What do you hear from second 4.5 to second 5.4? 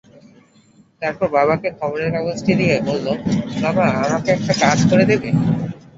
কাজ করে দেবে?